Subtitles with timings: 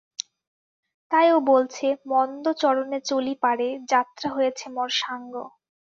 [1.11, 5.33] তাই ও বলছে– মন্দচরণে চলি পারে, যাত্রা হয়েছে মোর সাঙ্গ।